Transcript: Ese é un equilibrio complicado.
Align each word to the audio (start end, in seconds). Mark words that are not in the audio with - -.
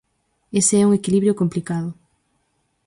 Ese 0.59 0.75
é 0.81 0.87
un 0.87 0.93
equilibrio 0.99 1.37
complicado. 1.41 1.89